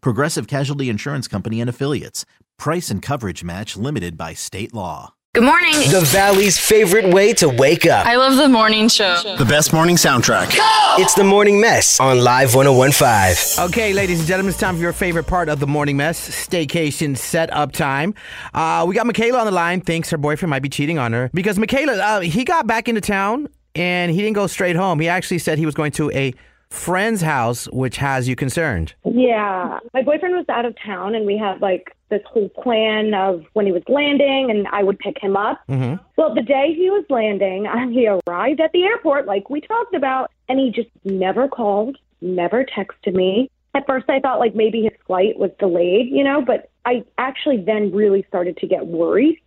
Progressive 0.00 0.46
Casualty 0.46 0.88
Insurance 0.88 1.28
Company 1.28 1.60
and 1.60 1.70
Affiliates. 1.70 2.24
Price 2.58 2.90
and 2.90 3.02
coverage 3.02 3.44
match 3.44 3.76
limited 3.76 4.16
by 4.16 4.34
state 4.34 4.72
law. 4.74 5.14
Good 5.36 5.44
morning. 5.44 5.74
The 5.90 6.00
Valley's 6.00 6.56
favorite 6.58 7.12
way 7.12 7.34
to 7.34 7.50
wake 7.50 7.84
up. 7.84 8.06
I 8.06 8.16
love 8.16 8.36
the 8.36 8.48
morning 8.48 8.88
show. 8.88 9.36
The 9.36 9.44
best 9.44 9.70
morning 9.70 9.96
soundtrack. 9.96 10.56
It's 10.98 11.12
the 11.12 11.24
Morning 11.24 11.60
Mess 11.60 12.00
on 12.00 12.20
Live 12.24 12.54
1015. 12.54 13.66
Okay, 13.66 13.92
ladies 13.92 14.20
and 14.20 14.26
gentlemen, 14.26 14.48
it's 14.48 14.58
time 14.58 14.76
for 14.76 14.80
your 14.80 14.94
favorite 14.94 15.26
part 15.26 15.50
of 15.50 15.60
the 15.60 15.66
morning 15.66 15.98
mess 15.98 16.46
staycation 16.46 17.18
setup 17.18 17.72
time. 17.72 18.14
Uh, 18.54 18.86
we 18.88 18.94
got 18.94 19.04
Michaela 19.04 19.40
on 19.40 19.44
the 19.44 19.52
line. 19.52 19.82
Thinks 19.82 20.08
her 20.08 20.16
boyfriend 20.16 20.48
might 20.48 20.62
be 20.62 20.70
cheating 20.70 20.98
on 20.98 21.12
her 21.12 21.30
because 21.34 21.58
Michaela, 21.58 21.98
uh, 21.98 22.20
he 22.20 22.42
got 22.42 22.66
back 22.66 22.88
into 22.88 23.02
town 23.02 23.46
and 23.74 24.10
he 24.12 24.22
didn't 24.22 24.36
go 24.36 24.46
straight 24.46 24.74
home. 24.74 25.00
He 25.00 25.08
actually 25.08 25.40
said 25.40 25.58
he 25.58 25.66
was 25.66 25.74
going 25.74 25.92
to 25.92 26.10
a 26.12 26.32
friend's 26.70 27.22
house, 27.22 27.66
which 27.70 27.96
has 27.98 28.28
you 28.28 28.36
concerned. 28.36 28.94
Yeah. 29.04 29.78
My 29.94 30.02
boyfriend 30.02 30.34
was 30.34 30.46
out 30.48 30.64
of 30.64 30.74
town 30.84 31.14
and 31.14 31.26
we 31.26 31.36
had 31.36 31.60
like 31.60 31.94
this 32.08 32.22
whole 32.26 32.48
plan 32.48 33.14
of 33.14 33.44
when 33.54 33.66
he 33.66 33.72
was 33.72 33.82
landing 33.88 34.50
and 34.50 34.66
I 34.68 34.82
would 34.82 34.98
pick 34.98 35.16
him 35.20 35.36
up. 35.36 35.60
Mm-hmm. 35.68 36.02
Well, 36.16 36.34
the 36.34 36.42
day 36.42 36.74
he 36.76 36.90
was 36.90 37.04
landing, 37.08 37.66
he 37.92 38.08
arrived 38.08 38.60
at 38.60 38.72
the 38.72 38.84
airport 38.84 39.26
like 39.26 39.50
we 39.50 39.60
talked 39.60 39.94
about 39.94 40.30
and 40.48 40.58
he 40.58 40.70
just 40.70 40.90
never 41.04 41.48
called, 41.48 41.96
never 42.20 42.64
texted 42.64 43.14
me. 43.14 43.50
At 43.74 43.86
first 43.86 44.08
I 44.08 44.20
thought 44.20 44.38
like 44.38 44.54
maybe 44.54 44.82
his 44.82 44.92
flight 45.06 45.38
was 45.38 45.50
delayed, 45.58 46.08
you 46.10 46.24
know, 46.24 46.42
but 46.42 46.70
I 46.84 47.04
actually 47.18 47.58
then 47.58 47.92
really 47.92 48.24
started 48.28 48.56
to 48.58 48.66
get 48.66 48.86
worried. 48.86 49.40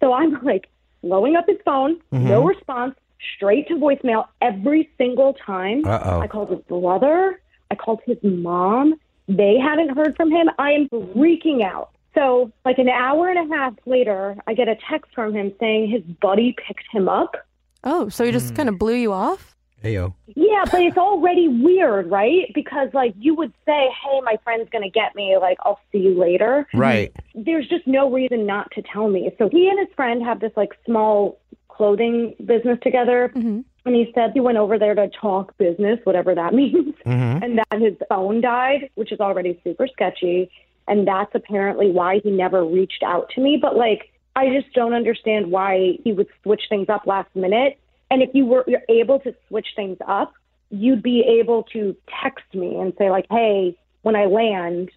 So 0.00 0.12
I'm 0.12 0.42
like 0.42 0.68
blowing 1.02 1.36
up 1.36 1.46
his 1.46 1.58
phone, 1.64 2.00
no 2.10 2.44
response, 2.44 2.94
straight 3.36 3.68
to 3.68 3.74
voicemail 3.74 4.26
every 4.40 4.90
single 4.98 5.34
time. 5.34 5.84
Uh-oh. 5.84 6.20
I 6.20 6.26
called 6.26 6.50
his 6.50 6.60
brother. 6.60 7.40
I 7.70 7.74
called 7.74 8.00
his 8.06 8.18
mom. 8.22 8.94
They 9.28 9.58
hadn't 9.58 9.96
heard 9.96 10.16
from 10.16 10.30
him. 10.30 10.50
I 10.58 10.72
am 10.72 10.88
freaking 10.88 11.62
out. 11.62 11.90
So, 12.14 12.50
like 12.64 12.78
an 12.78 12.88
hour 12.88 13.28
and 13.28 13.50
a 13.50 13.56
half 13.56 13.74
later, 13.86 14.36
I 14.46 14.54
get 14.54 14.68
a 14.68 14.76
text 14.88 15.12
from 15.14 15.32
him 15.32 15.52
saying 15.60 15.90
his 15.90 16.02
buddy 16.02 16.56
picked 16.66 16.86
him 16.90 17.08
up. 17.08 17.36
Oh, 17.84 18.08
so 18.08 18.24
he 18.24 18.32
just 18.32 18.50
hmm. 18.50 18.56
kind 18.56 18.68
of 18.68 18.78
blew 18.78 18.94
you 18.94 19.12
off? 19.12 19.56
Hey, 19.82 19.94
yo. 19.94 20.14
Yeah, 20.26 20.64
but 20.70 20.82
it's 20.82 20.98
already 20.98 21.48
weird, 21.48 22.10
right? 22.10 22.50
Because, 22.54 22.88
like, 22.92 23.14
you 23.18 23.34
would 23.34 23.52
say, 23.64 23.88
hey, 24.02 24.20
my 24.22 24.36
friend's 24.44 24.68
going 24.68 24.84
to 24.84 24.90
get 24.90 25.14
me. 25.14 25.38
Like, 25.40 25.56
I'll 25.62 25.80
see 25.90 25.98
you 25.98 26.18
later. 26.18 26.68
Right. 26.74 27.14
There's 27.34 27.66
just 27.66 27.86
no 27.86 28.12
reason 28.12 28.44
not 28.44 28.70
to 28.72 28.82
tell 28.82 29.08
me. 29.08 29.30
So, 29.38 29.48
he 29.48 29.70
and 29.70 29.78
his 29.78 29.88
friend 29.96 30.22
have 30.22 30.40
this, 30.40 30.52
like, 30.54 30.72
small 30.84 31.38
clothing 31.80 32.34
business 32.44 32.78
together. 32.82 33.32
Mm-hmm. 33.34 33.60
And 33.86 33.94
he 33.94 34.12
said 34.14 34.32
he 34.34 34.40
went 34.40 34.58
over 34.58 34.78
there 34.78 34.94
to 34.94 35.08
talk 35.08 35.56
business, 35.56 35.98
whatever 36.04 36.34
that 36.34 36.52
means, 36.60 36.94
Mm-hmm. 37.06 37.42
and 37.42 37.58
that 37.58 37.80
his 37.80 37.94
phone 38.10 38.42
died, 38.42 38.90
which 38.96 39.10
is 39.10 39.20
already 39.20 39.58
super 39.64 39.88
sketchy. 39.88 40.50
And 40.86 41.08
that's 41.08 41.34
apparently 41.34 41.90
why 41.90 42.20
he 42.22 42.30
never 42.30 42.62
reached 42.62 43.02
out 43.02 43.30
to 43.34 43.40
me. 43.40 43.56
But 43.56 43.76
like, 43.76 44.12
I 44.36 44.50
just 44.50 44.74
don't 44.74 44.92
understand 44.92 45.50
why 45.50 45.98
he 46.04 46.12
would 46.12 46.28
switch 46.42 46.64
things 46.68 46.90
up 46.90 47.06
last 47.06 47.34
minute. 47.34 47.78
And 48.10 48.22
if 48.22 48.30
you 48.34 48.44
were 48.44 48.64
you're 48.66 48.82
able 48.90 49.18
to 49.20 49.34
switch 49.48 49.68
things 49.74 49.96
up, 50.06 50.34
you'd 50.68 51.02
be 51.02 51.22
able 51.40 51.62
to 51.72 51.96
text 52.22 52.44
me 52.52 52.76
and 52.76 52.92
say 52.98 53.08
like, 53.10 53.24
hey, 53.30 53.78
when 54.02 54.16
I 54.16 54.26
land, 54.26 54.90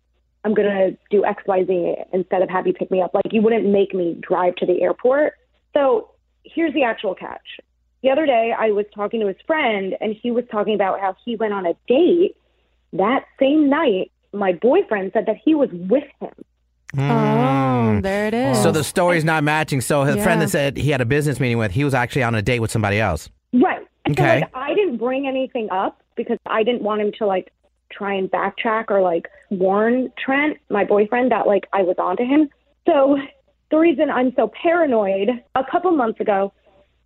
I'm 0.44 0.54
gonna 0.54 0.92
do 1.10 1.24
X, 1.24 1.44
Y, 1.48 1.64
Z 1.66 1.96
instead 2.12 2.42
of 2.42 2.50
have 2.50 2.68
you 2.68 2.74
pick 2.74 2.92
me 2.92 3.02
up. 3.02 3.14
Like, 3.14 3.32
you 3.32 3.42
wouldn't 3.42 3.66
make 3.66 3.94
me 3.94 4.18
drive 4.20 4.56
to 4.58 4.66
the 4.66 4.82
airport. 4.82 5.36
So 5.74 6.10
here's 6.44 6.74
the 6.74 6.84
actual 6.84 7.16
catch. 7.16 7.60
The 8.02 8.10
other 8.10 8.26
day, 8.26 8.54
I 8.58 8.72
was 8.72 8.86
talking 8.94 9.22
to 9.22 9.28
his 9.28 9.38
friend, 9.48 9.96
and 10.02 10.16
he 10.16 10.32
was 10.32 10.44
talking 10.52 10.76
about 10.76 11.00
how 11.00 11.16
he 11.24 11.36
went 11.36 11.54
on 11.54 11.66
a 11.66 11.74
date 11.88 12.36
that 12.94 13.26
same 13.40 13.70
night. 13.70 14.12
My 14.34 14.52
boyfriend 14.54 15.12
said 15.14 15.26
that 15.28 15.38
he 15.44 15.56
was 15.56 15.70
with 15.72 16.04
him. 16.20 16.34
Hmm. 16.94 17.12
Oh, 17.12 18.00
there 18.02 18.28
it 18.28 18.34
is. 18.34 18.62
So 18.62 18.72
the 18.72 18.84
story's 18.84 19.24
not 19.24 19.44
matching. 19.44 19.82
So 19.82 20.04
his 20.04 20.22
friend 20.22 20.42
that 20.42 20.50
said 20.50 20.78
he 20.78 20.92
had 20.92 21.02
a 21.02 21.06
business 21.06 21.40
meeting 21.40 21.58
with, 21.58 21.72
he 21.72 21.84
was 21.84 21.94
actually 21.94 22.24
on 22.24 22.36
a 22.36 22.42
date 22.42 22.60
with 22.60 22.72
somebody 22.72 23.00
else. 23.00 23.30
Right. 23.54 23.86
And 24.06 24.20
Okay. 24.20 24.40
So, 24.40 24.46
like, 24.46 24.52
I 24.54 24.74
didn't 24.74 24.98
bring 24.98 25.28
anything 25.28 25.70
up 25.72 26.02
because 26.16 26.38
I 26.46 26.64
didn't 26.64 26.82
want 26.82 27.02
him 27.02 27.12
to 27.20 27.26
like 27.26 27.52
try 27.92 28.14
and 28.14 28.30
backtrack 28.30 28.86
or 28.90 29.02
like 29.02 29.28
warn 29.50 30.12
Trent, 30.24 30.58
my 30.70 30.84
boyfriend, 30.84 31.32
that 31.32 31.48
like 31.48 31.68
I 31.74 31.84
was 31.84 31.96
onto 31.98 32.24
him. 32.24 32.50
So 32.88 33.18
the 33.74 33.80
reason 33.80 34.10
I'm 34.12 34.32
so 34.36 34.52
paranoid, 34.62 35.30
a 35.56 35.64
couple 35.70 35.90
months 35.92 36.20
ago, 36.20 36.54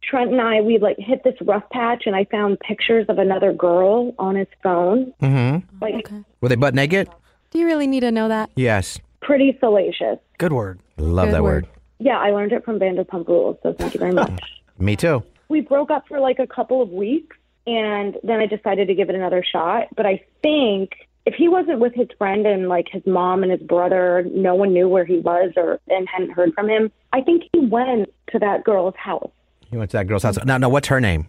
Trent 0.04 0.32
and 0.32 0.42
I 0.42 0.60
we 0.62 0.78
like 0.80 0.98
hit 1.00 1.24
this 1.24 1.36
rough 1.42 1.64
patch, 1.72 2.04
and 2.06 2.16
I 2.16 2.26
found 2.26 2.60
pictures 2.60 3.06
of 3.10 3.18
another 3.20 3.54
girl 3.54 4.14
on 4.20 4.36
his 4.36 4.48
phone, 4.62 5.14
Mm-hmm. 5.22 5.78
like 5.82 5.96
Okay. 5.96 6.24
Were 6.42 6.50
they 6.50 6.56
butt 6.56 6.76
naked? 6.76 7.10
Do 7.52 7.60
you 7.60 7.66
really 7.66 7.88
need 7.88 8.02
to 8.02 8.12
know 8.12 8.28
that? 8.28 8.50
Yes. 8.56 9.00
pretty 9.22 9.58
salacious. 9.60 10.20
Good 10.38 10.52
word. 10.54 10.80
Love 10.98 11.28
Good 11.28 11.34
that 11.36 11.44
word. 11.44 11.66
word. 11.66 11.74
Yeah, 12.00 12.20
I 12.20 12.32
learned 12.32 12.52
it 12.52 12.64
from 12.66 12.80
Vanderpump 12.80 13.28
Rules, 13.28 13.58
so 13.64 13.74
thank 13.74 13.94
you 13.94 14.00
very 14.00 14.14
much. 14.14 14.40
Me 14.78 14.96
too. 14.96 15.24
we 15.50 15.62
broke 15.62 15.90
up 15.90 16.04
for 16.08 16.20
like 16.20 16.38
a 16.40 16.46
couple 16.48 16.82
of 16.82 16.90
weeks 16.90 17.36
and 17.66 18.18
then 18.24 18.40
I 18.40 18.46
decided 18.46 18.88
to 18.90 18.94
give 18.94 19.10
it 19.10 19.16
another 19.16 19.44
shot. 19.44 19.88
But 19.96 20.06
I 20.06 20.24
think 20.44 20.92
if 21.28 21.36
he 21.36 21.50
wasn't 21.50 21.80
with 21.80 21.94
his 21.94 22.08
friend 22.18 22.48
and 22.48 22.70
like 22.70 22.88
his 22.90 23.06
mom 23.06 23.44
and 23.44 23.52
his 23.52 23.62
brother, 23.62 24.26
no 24.32 24.56
one 24.56 24.72
knew 24.72 24.88
where 24.88 25.04
he 25.04 25.20
was 25.20 25.52
or 25.58 25.78
and 25.90 26.08
hadn't 26.08 26.32
heard 26.32 26.54
from 26.54 26.70
him, 26.70 26.90
I 27.12 27.20
think 27.20 27.44
he 27.52 27.60
went 27.60 28.10
to 28.32 28.40
that 28.40 28.64
girl's 28.64 28.96
house. 28.96 29.30
He 29.70 29.76
went 29.76 29.92
to 29.92 29.98
that 29.98 30.08
girl's 30.08 30.24
house. 30.24 30.42
Now, 30.46 30.58
now, 30.58 30.70
what's 30.70 30.88
her 30.88 31.02
name? 31.02 31.28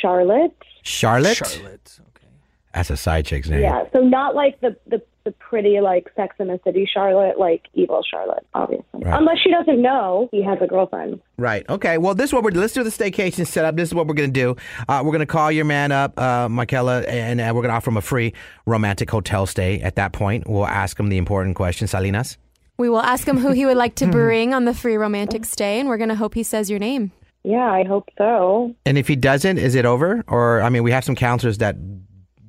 Charlotte. 0.00 0.52
Charlotte? 0.82 1.36
Charlotte. 1.36 2.00
Okay. 2.08 2.26
That's 2.74 2.90
a 2.90 2.96
side 2.96 3.24
chick's 3.24 3.48
name. 3.48 3.60
Yeah. 3.60 3.84
So 3.92 4.00
not 4.00 4.34
like 4.34 4.60
the, 4.62 4.76
the 4.88 5.00
the 5.26 5.32
pretty 5.32 5.80
like 5.82 6.10
Sex 6.16 6.36
in 6.38 6.46
the 6.48 6.58
City 6.64 6.88
Charlotte, 6.90 7.38
like 7.38 7.64
evil 7.74 8.02
Charlotte, 8.10 8.46
obviously. 8.54 8.86
Right. 8.94 9.18
Unless 9.18 9.40
she 9.44 9.50
doesn't 9.50 9.82
know 9.82 10.30
he 10.32 10.42
has 10.42 10.56
a 10.62 10.66
girlfriend. 10.66 11.20
Right. 11.36 11.68
Okay. 11.68 11.98
Well, 11.98 12.14
this 12.14 12.30
is 12.30 12.32
what 12.32 12.42
we're. 12.42 12.52
Let's 12.52 12.72
do 12.72 12.82
the 12.82 12.90
staycation 12.90 13.46
setup. 13.46 13.76
This 13.76 13.90
is 13.90 13.94
what 13.94 14.06
we're 14.06 14.14
gonna 14.14 14.28
do. 14.28 14.56
Uh, 14.88 15.02
we're 15.04 15.12
gonna 15.12 15.26
call 15.26 15.52
your 15.52 15.66
man 15.66 15.92
up, 15.92 16.18
uh, 16.18 16.48
Michaela, 16.48 17.02
and 17.02 17.38
uh, 17.40 17.52
we're 17.54 17.60
gonna 17.60 17.74
offer 17.74 17.90
him 17.90 17.98
a 17.98 18.02
free 18.02 18.32
romantic 18.64 19.10
hotel 19.10 19.44
stay. 19.44 19.80
At 19.80 19.96
that 19.96 20.12
point, 20.14 20.48
we'll 20.48 20.66
ask 20.66 20.98
him 20.98 21.10
the 21.10 21.18
important 21.18 21.56
question, 21.56 21.86
Salinas. 21.86 22.38
We 22.78 22.88
will 22.88 23.00
ask 23.00 23.26
him 23.26 23.38
who 23.38 23.52
he 23.52 23.66
would 23.66 23.76
like 23.76 23.94
to 23.96 24.06
bring 24.10 24.54
on 24.54 24.64
the 24.64 24.74
free 24.74 24.96
romantic 24.96 25.44
stay, 25.44 25.80
and 25.80 25.88
we're 25.88 25.96
going 25.96 26.10
to 26.10 26.14
hope 26.14 26.34
he 26.34 26.42
says 26.42 26.68
your 26.68 26.78
name. 26.78 27.12
Yeah, 27.42 27.70
I 27.70 27.84
hope 27.84 28.08
so. 28.18 28.74
And 28.84 28.98
if 28.98 29.06
he 29.06 29.16
doesn't, 29.16 29.58
is 29.58 29.74
it 29.76 29.84
over? 29.84 30.24
Or 30.26 30.60
I 30.62 30.68
mean, 30.68 30.82
we 30.82 30.90
have 30.90 31.04
some 31.04 31.14
counselors 31.14 31.58
that 31.58 31.76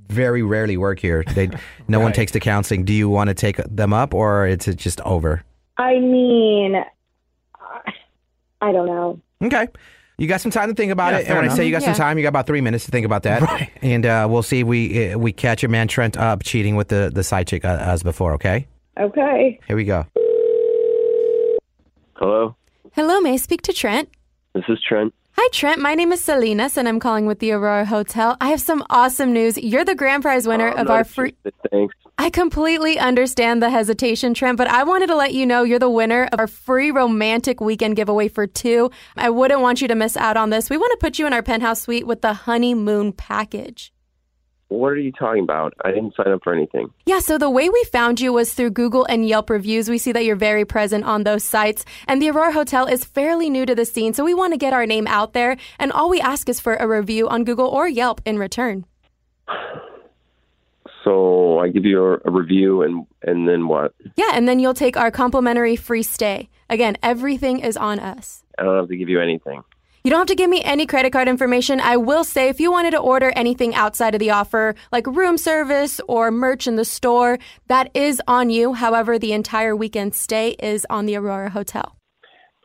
very 0.07 0.42
rarely 0.44 0.77
work 0.77 1.00
here. 1.00 1.24
They 1.36 1.50
no 1.88 2.00
one 2.00 2.13
takes 2.13 2.31
the 2.31 2.39
counseling. 2.39 2.83
Do 2.86 2.94
you 2.94 3.09
want 3.09 3.30
to 3.30 3.33
take 3.33 3.57
them 3.57 3.94
up, 3.94 4.13
or 4.13 4.48
is 4.48 4.68
it 4.68 4.75
just 4.77 5.01
over? 5.01 5.44
I 5.77 6.00
mean, 6.00 6.75
I- 6.75 7.94
I 8.62 8.71
don't 8.71 8.88
know. 8.88 9.19
Okay. 9.44 9.68
You 10.18 10.27
got 10.27 10.42
some 10.42 10.50
time 10.50 10.69
to 10.69 10.74
think 10.74 10.92
about 10.92 11.12
Yeah, 11.12 11.18
it. 11.18 11.19
And 11.19 11.27
fair 11.27 11.36
when 11.42 11.50
I 11.51 11.54
say 11.54 11.65
you 11.68 11.71
got 11.71 11.83
some 11.83 11.94
time, 11.94 12.18
you 12.18 12.24
got 12.24 12.30
about 12.30 12.48
three 12.48 12.62
minutes 12.62 12.86
to 12.86 12.92
think 12.92 13.06
about 13.06 13.21
that. 13.24 13.44
Right. 13.44 13.69
And 13.83 14.04
uh, 14.04 14.27
we'll 14.27 14.42
see 14.42 14.62
if 14.62 14.65
we 14.68 15.12
uh, 15.12 15.18
we 15.19 15.31
catch 15.31 15.62
your 15.62 15.69
man 15.69 15.88
Trent 15.88 16.18
up 16.18 16.42
cheating 16.42 16.75
with 16.75 16.88
the 16.88 17.12
the 17.13 17.24
side 17.24 17.45
chick 17.48 17.63
uh, 17.63 17.77
as 17.80 18.01
before. 18.01 18.33
Okay. 18.33 18.65
Okay. 19.00 19.59
Here 19.68 19.75
we 19.75 19.83
go. 19.86 20.07
Hello, 22.15 22.56
Hello, 22.94 23.19
may 23.21 23.33
I 23.33 23.36
speak 23.36 23.62
to 23.63 23.74
Trent? 23.74 24.09
this 24.56 24.63
is 24.69 24.81
Trent. 24.81 25.13
Hi, 25.39 25.50
Trent. 25.51 25.80
My 25.80 25.94
name 25.94 26.12
is 26.12 26.22
Salinas, 26.24 26.78
and 26.78 26.88
I'm 26.88 27.00
calling 27.00 27.28
with 27.28 27.38
the 27.38 27.51
Aurora 27.51 27.86
Hotel. 27.86 28.36
I 28.42 28.50
have 28.50 28.60
some 28.60 28.84
awesome 28.89 29.34
news. 29.34 29.56
You're 29.56 29.86
the 29.86 29.94
grand 29.94 30.24
prize 30.24 30.48
winner 30.48 30.74
Oh, 30.75 30.81
of 30.81 30.89
our 30.89 31.04
free. 31.04 31.36
Thanks. 31.69 31.94
I 32.18 32.31
completely 32.31 32.98
understand 32.98 33.62
the 33.62 33.69
hesitation, 33.69 34.34
Trent, 34.34 34.57
but 34.57 34.68
I 34.68 34.84
wanted 34.84 35.07
to 35.07 35.16
let 35.16 35.36
you 35.36 35.45
know 35.45 35.62
you're 35.62 35.78
the 35.78 35.92
winner 35.92 36.28
of 36.34 36.39
our 36.39 36.48
free 36.48 36.89
romantic 36.89 37.62
weekend 37.62 37.95
giveaway 37.95 38.30
for 38.30 38.48
two. 38.48 38.89
I 39.16 39.30
wouldn't 39.30 39.62
want 39.62 39.80
you 39.80 39.88
to 39.89 39.95
miss 39.95 40.18
out 40.18 40.38
on 40.38 40.50
this. 40.50 40.72
We 40.72 40.78
want 40.78 40.92
to 41.00 41.06
put 41.06 41.19
you 41.19 41.28
in 41.28 41.34
our 41.34 41.44
penthouse 41.44 41.83
suite 41.83 42.07
with 42.07 42.22
the 42.22 42.33
honeymoon 42.33 43.13
package. 43.13 43.94
What 44.69 44.90
are 44.90 44.98
you 44.98 45.14
talking 45.14 45.44
about? 45.44 45.74
I 45.86 45.92
didn't 45.92 46.16
sign 46.16 46.28
up 46.28 46.44
for 46.44 46.54
anything. 46.54 46.92
Yeah, 47.06 47.19
so 47.19 47.38
the 47.38 47.50
way 47.50 47.69
we 47.69 47.84
found 47.86 48.19
you 48.19 48.34
was 48.34 48.54
through 48.54 48.72
Google 48.72 49.06
and 49.06 49.25
Yelp 49.25 49.50
reviews. 49.50 49.90
We 49.90 49.98
see 49.98 50.12
that 50.12 50.25
you're 50.25 50.36
very 50.36 50.66
present 50.66 51.06
on 51.06 51.24
those 51.24 51.44
sites. 51.44 51.86
And 52.08 52.22
the 52.22 52.30
Aurora 52.30 52.52
Hotel 52.52 52.86
is 52.86 53.06
fairly 53.06 53.50
new 53.50 53.66
to 53.66 53.75
the 53.75 53.86
scene, 53.86 54.14
so 54.14 54.25
we 54.25 54.34
want 54.34 54.54
to 54.54 54.58
get 54.58 54.74
our 54.74 54.86
name 54.86 55.08
out 55.08 55.31
there. 55.31 55.56
And 55.80 55.92
all 55.94 56.10
we 56.10 56.19
ask 56.19 56.50
is 56.50 56.60
for 56.60 56.75
a 56.75 56.88
review 56.88 57.30
on 57.30 57.46
Google 57.46 57.68
or 57.68 57.88
Yelp 57.88 58.22
in 58.25 58.38
return. 58.38 58.86
So 61.04 61.60
I 61.60 61.69
give 61.69 61.86
you 61.86 62.04
a, 62.04 62.18
a 62.25 62.31
review, 62.31 62.81
and 62.81 63.06
and 63.22 63.48
then 63.48 63.69
what? 63.69 63.94
Yeah, 64.18 64.31
and 64.34 64.46
then 64.46 64.60
you'll 64.60 64.74
take 64.74 64.98
our 64.98 65.10
complimentary 65.10 65.78
free 65.78 66.04
stay. 66.04 66.50
Again, 66.69 66.98
everything 67.02 67.60
is 67.60 67.78
on 67.78 67.98
us. 68.00 68.44
I 68.60 68.64
don't 68.64 68.75
have 68.75 68.90
to 68.90 68.98
give 68.98 69.08
you 69.08 69.22
anything. 69.22 69.64
You 70.07 70.12
don't 70.12 70.19
have 70.19 70.27
to 70.27 70.36
give 70.36 70.50
me 70.50 70.63
any 70.63 70.86
credit 70.86 71.12
card 71.12 71.27
information. 71.27 71.81
I 71.81 71.98
will 71.98 72.24
say 72.24 72.48
if 72.48 72.62
you 72.62 72.71
wanted 72.71 72.92
to 72.92 72.98
order 72.98 73.33
anything 73.36 73.75
outside 73.75 74.15
of 74.15 74.19
the 74.19 74.30
offer, 74.30 74.74
like 74.89 75.06
room 75.06 75.38
service 75.38 76.00
or 76.07 76.31
merch 76.31 76.65
in 76.65 76.77
the 76.77 76.86
store, 76.86 77.39
that 77.68 77.92
is 77.94 78.21
on 78.25 78.50
you. 78.50 78.71
However, 78.71 79.19
the 79.19 79.33
entire 79.33 79.75
weekend 79.75 80.15
stay 80.15 80.51
is 80.59 80.88
on 80.89 81.07
the 81.07 81.18
Aurora 81.18 81.50
Hotel. 81.50 81.98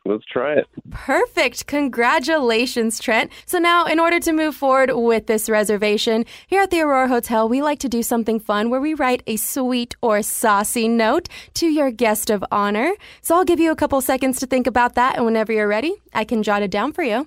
Let's 0.05 0.25
try 0.25 0.53
it. 0.53 0.69
Perfect. 0.91 1.67
Congratulations, 1.67 3.01
Trent. 3.01 3.33
So 3.47 3.59
now, 3.59 3.87
in 3.87 3.99
order 3.99 4.21
to 4.21 4.33
move 4.33 4.55
forward 4.55 4.93
with 4.95 5.27
this 5.27 5.49
reservation, 5.49 6.25
here 6.47 6.63
at 6.63 6.71
the 6.71 6.81
Aurora 6.81 7.09
Hotel, 7.09 7.49
we 7.49 7.61
like 7.61 7.81
to 7.81 7.89
do 7.89 8.05
something 8.05 8.39
fun 8.39 8.71
where 8.71 8.81
we 8.81 8.95
write 8.95 9.25
a 9.27 9.35
sweet 9.35 9.97
or 10.01 10.23
saucy 10.23 10.87
note 10.87 11.29
to 11.55 11.67
your 11.67 11.91
guest 11.91 12.31
of 12.31 12.45
honor. 12.53 12.93
So 13.21 13.35
I'll 13.35 13.45
give 13.45 13.59
you 13.59 13.73
a 13.73 13.77
couple 13.77 14.01
seconds 14.01 14.39
to 14.39 14.47
think 14.47 14.69
about 14.69 14.95
that, 14.95 15.17
and 15.17 15.25
whenever 15.25 15.53
you're 15.53 15.67
ready, 15.67 15.97
I 16.15 16.23
can 16.23 16.45
jot 16.45 16.63
it 16.63 16.71
down 16.71 16.93
for 16.93 17.03
you. 17.03 17.27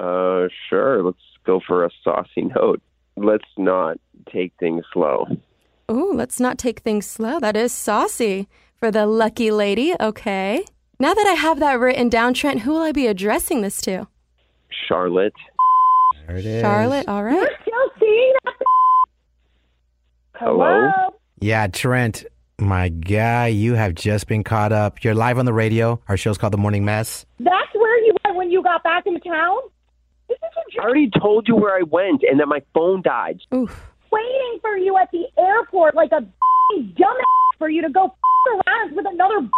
Uh, 0.00 0.48
sure. 0.68 1.02
Let's 1.02 1.18
go 1.44 1.60
for 1.66 1.84
a 1.84 1.90
saucy 2.02 2.42
note. 2.54 2.82
Let's 3.16 3.44
not 3.56 3.98
take 4.32 4.52
things 4.58 4.84
slow. 4.92 5.26
Oh, 5.88 6.12
let's 6.14 6.40
not 6.40 6.58
take 6.58 6.80
things 6.80 7.06
slow. 7.06 7.38
That 7.40 7.56
is 7.56 7.72
saucy 7.72 8.48
for 8.78 8.90
the 8.90 9.06
lucky 9.06 9.50
lady. 9.50 9.94
Okay. 10.00 10.64
Now 10.98 11.12
that 11.14 11.26
I 11.26 11.34
have 11.34 11.60
that 11.60 11.78
written 11.78 12.08
down, 12.08 12.34
Trent, 12.34 12.60
who 12.60 12.72
will 12.72 12.82
I 12.82 12.92
be 12.92 13.06
addressing 13.06 13.62
this 13.62 13.80
to? 13.82 14.06
Charlotte. 14.88 15.34
There 16.26 16.36
it 16.36 16.46
is. 16.46 16.62
Charlotte, 16.62 17.08
all 17.08 17.22
right. 17.22 17.48
Still 17.62 17.90
seeing 18.00 18.32
that? 18.44 18.54
Hello? 20.36 20.90
Yeah, 21.40 21.66
Trent, 21.66 22.24
my 22.58 22.88
guy, 22.88 23.48
you 23.48 23.74
have 23.74 23.94
just 23.94 24.26
been 24.26 24.44
caught 24.44 24.72
up. 24.72 25.04
You're 25.04 25.14
live 25.14 25.38
on 25.38 25.44
the 25.44 25.52
radio. 25.52 26.00
Our 26.08 26.16
show's 26.16 26.38
called 26.38 26.52
The 26.52 26.58
Morning 26.58 26.84
Mess. 26.84 27.26
That's 27.38 27.74
where 27.74 28.04
you 28.04 28.14
went 28.24 28.36
when 28.36 28.50
you 28.50 28.62
got 28.62 28.82
back 28.82 29.06
in 29.06 29.20
town? 29.20 29.58
This 30.40 30.50
is 30.50 30.56
a 30.56 30.60
I 30.60 30.74
joke. 30.74 30.84
already 30.84 31.10
told 31.20 31.48
you 31.48 31.56
where 31.56 31.74
I 31.76 31.82
went 31.82 32.22
and 32.28 32.40
that 32.40 32.46
my 32.46 32.62
phone 32.72 33.02
died. 33.02 33.40
Oof. 33.54 33.92
waiting 34.10 34.58
for 34.60 34.76
you 34.76 34.96
at 34.96 35.10
the 35.12 35.24
airport 35.38 35.94
like 35.94 36.10
a 36.12 36.20
dumbass 36.72 37.58
for 37.58 37.68
you 37.68 37.82
to 37.82 37.90
go 37.90 38.14
around 38.66 38.96
with 38.96 39.06
another 39.08 39.48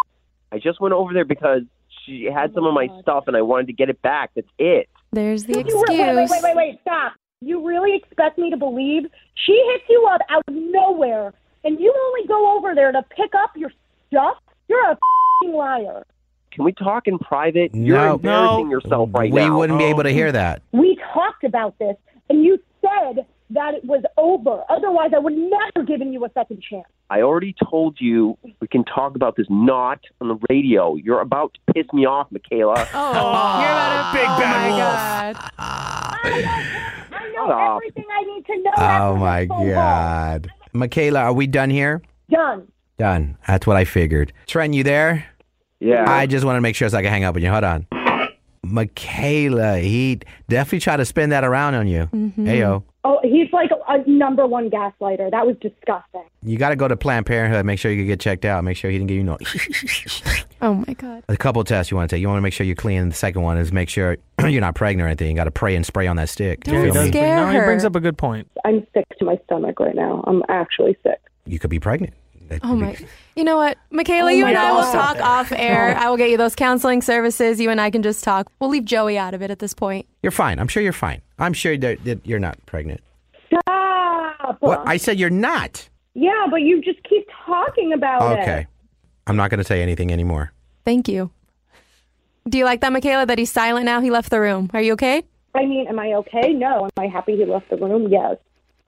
I 0.52 0.58
just 0.58 0.80
went 0.80 0.94
over 0.94 1.12
there 1.12 1.24
because 1.24 1.62
she 2.04 2.24
had 2.32 2.52
some 2.54 2.64
of 2.64 2.74
my 2.74 2.88
oh 2.90 3.00
stuff 3.02 3.24
and 3.26 3.36
I 3.36 3.42
wanted 3.42 3.66
to 3.68 3.72
get 3.72 3.88
it 3.90 4.00
back. 4.02 4.30
That's 4.36 4.46
it. 4.58 4.88
There's 5.12 5.44
the 5.44 5.54
You 5.54 5.60
excuse. 5.60 5.84
re- 5.88 5.98
wait, 5.98 6.16
wait, 6.16 6.30
wait, 6.30 6.42
wait, 6.42 6.56
wait, 6.56 6.78
stop. 6.82 7.14
You 7.40 7.66
really 7.66 7.96
expect 7.96 8.38
me 8.38 8.50
to 8.50 8.56
believe 8.56 9.04
she 9.46 9.52
hits 9.72 9.84
you 9.88 10.06
up 10.12 10.20
out 10.30 10.42
of 10.48 10.54
nowhere 10.54 11.32
and 11.64 11.80
you 11.80 11.92
only 12.06 12.26
go 12.28 12.56
over 12.56 12.74
there 12.74 12.92
to 12.92 13.02
pick 13.16 13.34
up 13.34 13.50
your 13.56 13.70
stuff? 14.10 14.36
You're 14.68 14.80
a 14.92 14.98
liar. 15.46 16.04
Can 16.54 16.64
we 16.64 16.72
talk 16.72 17.06
in 17.08 17.18
private? 17.18 17.74
You're 17.74 17.96
No. 17.98 18.14
embarrassing 18.14 18.70
yourself 18.70 19.10
right 19.12 19.30
we 19.32 19.40
now. 19.40 19.50
We 19.50 19.56
wouldn't 19.56 19.78
be 19.78 19.84
able 19.86 20.04
to 20.04 20.10
hear 20.10 20.28
um, 20.28 20.32
that. 20.34 20.62
We 20.72 20.98
talked 21.12 21.44
about 21.44 21.76
this 21.78 21.96
and 22.30 22.44
you 22.44 22.58
said 22.80 23.26
that 23.50 23.74
it 23.74 23.84
was 23.84 24.02
over. 24.16 24.62
Otherwise, 24.68 25.10
I 25.14 25.18
would 25.18 25.34
never 25.34 25.84
given 25.86 26.12
you 26.12 26.24
a 26.24 26.30
second 26.32 26.62
chance. 26.62 26.86
I 27.10 27.20
already 27.22 27.54
told 27.70 27.98
you 28.00 28.38
we 28.60 28.68
can 28.68 28.84
talk 28.84 29.14
about 29.16 29.36
this 29.36 29.46
not 29.50 30.00
on 30.20 30.28
the 30.28 30.38
radio. 30.48 30.94
You're 30.96 31.20
about 31.20 31.54
to 31.66 31.72
piss 31.74 31.86
me 31.92 32.06
off, 32.06 32.28
Michaela. 32.30 32.74
Oh, 32.78 32.86
ah, 32.94 33.60
you're 33.60 33.70
about 33.72 34.12
to 34.12 34.18
Big 34.18 34.28
oh 34.28 34.38
bad 34.40 34.70
my 34.70 34.76
wolf. 34.76 35.36
God. 35.48 35.50
I 37.12 37.32
know 37.34 37.46
Shut 37.46 37.50
up. 37.50 37.76
everything 37.76 38.04
I 38.10 38.22
need 38.22 38.46
to 38.46 38.62
know. 38.62 38.70
Oh 38.76 39.16
my 39.16 39.40
this 39.40 39.48
phone 39.48 39.58
call. 39.58 39.74
God. 39.74 40.50
Michaela, 40.72 41.20
are 41.20 41.32
we 41.32 41.46
done 41.46 41.70
here? 41.70 42.00
Done. 42.30 42.68
Done. 42.96 43.36
That's 43.46 43.66
what 43.66 43.76
I 43.76 43.84
figured. 43.84 44.32
Trent, 44.46 44.72
you 44.74 44.82
there? 44.84 45.26
Yeah. 45.84 46.10
I 46.10 46.26
just 46.26 46.44
want 46.44 46.56
to 46.56 46.60
make 46.60 46.74
sure 46.76 46.88
so 46.88 46.96
I 46.98 47.02
can 47.02 47.10
hang 47.10 47.24
up 47.24 47.34
with 47.34 47.44
you. 47.44 47.50
Hold 47.50 47.64
on. 47.64 47.86
Michaela, 48.62 49.78
he 49.78 50.20
definitely 50.48 50.80
tried 50.80 50.96
to 50.96 51.04
spin 51.04 51.30
that 51.30 51.44
around 51.44 51.74
on 51.74 51.86
you. 51.86 52.08
Mm-hmm. 52.12 52.46
Heyo. 52.46 52.82
Oh, 53.06 53.20
he's 53.22 53.52
like 53.52 53.68
a, 53.70 53.92
a 53.92 54.02
number 54.08 54.46
one 54.46 54.70
gaslighter. 54.70 55.30
That 55.30 55.46
was 55.46 55.56
disgusting. 55.60 56.22
You 56.42 56.56
got 56.56 56.70
to 56.70 56.76
go 56.76 56.88
to 56.88 56.96
Planned 56.96 57.26
Parenthood. 57.26 57.66
Make 57.66 57.78
sure 57.78 57.90
you 57.92 57.98
can 57.98 58.06
get 58.06 58.20
checked 58.20 58.46
out. 58.46 58.64
Make 58.64 58.78
sure 58.78 58.90
he 58.90 58.96
didn't 58.96 59.08
give 59.08 59.18
you 59.18 59.24
no. 59.24 59.38
Oh 60.62 60.72
my 60.86 60.94
God. 60.94 61.22
a 61.28 61.36
couple 61.36 61.60
of 61.60 61.66
tests 61.68 61.90
you 61.90 61.96
want 61.98 62.08
to 62.08 62.16
take. 62.16 62.22
You 62.22 62.28
want 62.28 62.38
to 62.38 62.42
make 62.42 62.54
sure 62.54 62.64
you're 62.64 62.74
clean. 62.74 63.10
The 63.10 63.14
second 63.14 63.42
one 63.42 63.58
is 63.58 63.70
make 63.70 63.90
sure 63.90 64.16
you're 64.48 64.62
not 64.62 64.74
pregnant 64.74 65.04
or 65.04 65.08
anything. 65.08 65.28
You 65.28 65.34
got 65.36 65.44
to 65.44 65.50
pray 65.50 65.76
and 65.76 65.84
spray 65.84 66.06
on 66.06 66.16
that 66.16 66.30
stick. 66.30 66.64
Don't 66.64 66.86
You 66.86 66.90
feel 66.90 67.02
me? 67.02 67.08
scare 67.10 67.36
no, 67.36 67.52
he 67.52 67.58
brings 67.66 67.84
up 67.84 67.94
a 67.94 68.00
good 68.00 68.16
point. 68.16 68.50
I'm 68.64 68.86
sick 68.94 69.04
to 69.18 69.26
my 69.26 69.38
stomach 69.44 69.78
right 69.78 69.94
now. 69.94 70.24
I'm 70.26 70.42
actually 70.48 70.96
sick. 71.02 71.20
You 71.44 71.58
could 71.58 71.68
be 71.68 71.78
pregnant. 71.78 72.14
That 72.48 72.60
Oh 72.62 72.74
my! 72.76 72.92
be- 72.92 73.06
You 73.36 73.42
know 73.44 73.56
what, 73.56 73.76
Michaela? 73.90 74.30
Oh 74.30 74.34
you 74.34 74.42
my 74.44 74.50
and 74.50 74.58
I 74.58 74.72
will 74.72 74.82
talk 74.92 75.16
off 75.20 75.50
air. 75.52 75.96
Oh. 75.98 76.00
I 76.02 76.08
will 76.10 76.16
get 76.16 76.30
you 76.30 76.36
those 76.36 76.54
counseling 76.54 77.02
services. 77.02 77.60
You 77.60 77.70
and 77.70 77.80
I 77.80 77.90
can 77.90 78.02
just 78.02 78.22
talk. 78.22 78.50
We'll 78.60 78.70
leave 78.70 78.84
Joey 78.84 79.18
out 79.18 79.34
of 79.34 79.42
it 79.42 79.50
at 79.50 79.58
this 79.58 79.74
point. 79.74 80.06
You're 80.22 80.30
fine. 80.32 80.58
I'm 80.58 80.68
sure 80.68 80.82
you're 80.82 80.92
fine. 80.92 81.20
I'm 81.38 81.52
sure 81.52 81.76
that, 81.78 82.04
that 82.04 82.24
you're 82.26 82.38
not 82.38 82.64
pregnant. 82.66 83.00
Stop. 83.48 84.58
Well, 84.60 84.82
I 84.86 84.96
said 84.98 85.18
you're 85.18 85.30
not. 85.30 85.88
yeah, 86.14 86.46
but 86.50 86.62
you 86.62 86.80
just 86.82 87.02
keep 87.08 87.26
talking 87.46 87.92
about 87.92 88.38
it. 88.38 88.42
Okay. 88.42 88.66
I'm 89.26 89.36
not 89.36 89.50
going 89.50 89.58
to 89.58 89.64
say 89.64 89.82
anything 89.82 90.12
anymore. 90.12 90.52
Thank 90.84 91.08
you. 91.08 91.30
Do 92.48 92.58
you 92.58 92.64
like 92.64 92.82
that, 92.82 92.92
Michaela? 92.92 93.24
That 93.26 93.38
he's 93.38 93.50
silent 93.50 93.86
now. 93.86 94.00
He 94.00 94.10
left 94.10 94.30
the 94.30 94.38
room. 94.40 94.70
Are 94.74 94.82
you 94.82 94.92
okay? 94.92 95.22
I 95.54 95.64
mean, 95.64 95.86
am 95.88 95.98
I 95.98 96.12
okay? 96.14 96.52
No. 96.52 96.84
Am 96.84 96.90
I 97.02 97.06
happy 97.06 97.36
he 97.36 97.44
left 97.46 97.70
the 97.70 97.76
room? 97.76 98.08
Yes. 98.10 98.36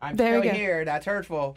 I'm 0.03 0.14
There 0.17 0.41
still 0.43 0.53
here. 0.55 0.85
That's 0.85 1.06
hurtful. 1.06 1.56